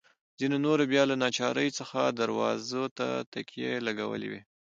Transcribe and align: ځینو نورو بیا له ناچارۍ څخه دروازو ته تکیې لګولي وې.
ځینو 0.39 0.57
نورو 0.65 0.83
بیا 0.91 1.03
له 1.11 1.15
ناچارۍ 1.23 1.69
څخه 1.79 1.99
دروازو 2.19 2.83
ته 2.97 3.07
تکیې 3.33 3.71
لګولي 3.87 4.27
وې. 4.31 4.41